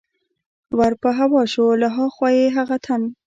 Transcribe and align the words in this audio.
ور 0.77 0.93
په 1.01 1.09
هوا 1.19 1.43
شو، 1.53 1.65
له 1.81 1.87
ها 1.95 2.05
خوا 2.15 2.29
یې 2.37 2.47
هغه 2.57 2.77
تن. 2.85 3.01